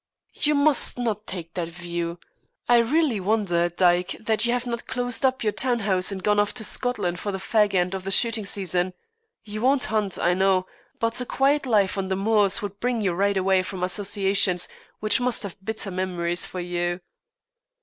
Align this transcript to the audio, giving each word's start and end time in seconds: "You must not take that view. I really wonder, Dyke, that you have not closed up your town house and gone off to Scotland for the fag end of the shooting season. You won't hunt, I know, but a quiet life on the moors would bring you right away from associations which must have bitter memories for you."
"You 0.33 0.55
must 0.55 0.97
not 0.97 1.27
take 1.27 1.53
that 1.53 1.67
view. 1.67 2.19
I 2.67 2.77
really 2.77 3.19
wonder, 3.19 3.69
Dyke, 3.69 4.15
that 4.19 4.45
you 4.47 4.51
have 4.51 4.65
not 4.65 4.87
closed 4.87 5.23
up 5.23 5.43
your 5.43 5.53
town 5.53 5.81
house 5.81 6.11
and 6.11 6.23
gone 6.23 6.39
off 6.39 6.55
to 6.55 6.63
Scotland 6.63 7.19
for 7.19 7.31
the 7.31 7.37
fag 7.37 7.75
end 7.75 7.93
of 7.93 8.03
the 8.03 8.09
shooting 8.09 8.47
season. 8.47 8.93
You 9.43 9.61
won't 9.61 9.83
hunt, 9.93 10.17
I 10.17 10.33
know, 10.33 10.65
but 10.99 11.21
a 11.21 11.25
quiet 11.27 11.67
life 11.67 11.99
on 11.99 12.07
the 12.07 12.15
moors 12.15 12.63
would 12.63 12.79
bring 12.79 13.01
you 13.01 13.13
right 13.13 13.37
away 13.37 13.61
from 13.61 13.83
associations 13.83 14.67
which 15.01 15.21
must 15.21 15.43
have 15.43 15.55
bitter 15.63 15.91
memories 15.91 16.47
for 16.47 16.59
you." 16.61 17.01